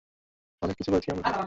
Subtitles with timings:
[0.61, 1.31] অনেক কিছু করেছি আমরা।